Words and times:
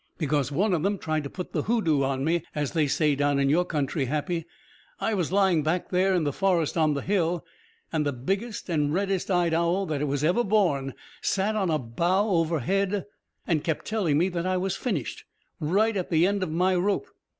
"Because 0.17 0.51
one 0.51 0.73
of 0.73 0.81
them 0.81 0.97
tried 0.97 1.23
to 1.25 1.29
put 1.29 1.51
the 1.51 1.61
hoodoo 1.61 2.01
on 2.01 2.23
me 2.23 2.43
as 2.55 2.71
they 2.71 2.87
say 2.87 3.13
down 3.13 3.37
in 3.37 3.51
your 3.51 3.63
country, 3.63 4.05
Happy. 4.05 4.47
I 4.99 5.13
was 5.13 5.31
lying 5.31 5.61
back 5.61 5.89
there 5.91 6.15
in 6.15 6.23
the 6.23 6.33
forest 6.33 6.75
on 6.75 6.95
the 6.95 7.03
hill 7.03 7.45
and 7.93 8.03
the 8.03 8.11
biggest 8.11 8.67
and 8.67 8.91
reddest 8.91 9.29
eyed 9.29 9.53
owl 9.53 9.85
that 9.85 10.07
was 10.07 10.23
ever 10.23 10.43
born 10.43 10.95
sat 11.21 11.55
on 11.55 11.69
a 11.69 11.77
bough 11.77 12.29
over 12.29 12.61
head, 12.61 13.05
and 13.45 13.63
kept 13.63 13.85
telling 13.85 14.17
me 14.17 14.27
that 14.29 14.47
I 14.47 14.57
was 14.57 14.75
finished, 14.75 15.23
right 15.59 15.95
at 15.95 16.09
the 16.09 16.25
end 16.25 16.41
of 16.41 16.49
my 16.49 16.73
rope. 16.73 17.05